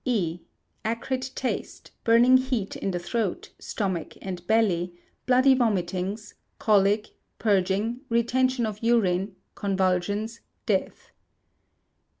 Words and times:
E. 0.03 0.39
Acrid 0.83 1.21
taste, 1.35 1.91
burning 2.03 2.35
heat 2.37 2.75
in 2.75 2.89
the 2.89 2.97
throat, 2.97 3.51
stomach, 3.59 4.13
and 4.19 4.47
belly, 4.47 4.99
bloody 5.27 5.53
vomitings, 5.53 6.33
colic, 6.57 7.09
purging, 7.37 7.99
retention 8.09 8.65
of 8.65 8.81
urine, 8.81 9.35
convulsions, 9.53 10.39
death. 10.65 11.11